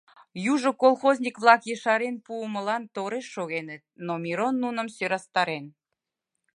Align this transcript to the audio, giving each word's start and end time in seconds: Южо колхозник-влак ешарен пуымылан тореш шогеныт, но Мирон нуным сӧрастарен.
Южо 0.53 0.69
колхозник-влак 0.81 1.61
ешарен 1.73 2.15
пуымылан 2.25 2.83
тореш 2.95 3.25
шогеныт, 3.35 3.81
но 4.05 4.13
Мирон 4.23 4.55
нуным 4.63 4.87
сӧрастарен. 4.95 5.65